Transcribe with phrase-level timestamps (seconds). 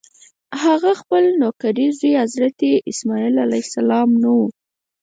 [0.63, 2.57] هغه خپل نوکرې زوی حضرت
[2.91, 4.39] اسماعیل علیه السلام نه و.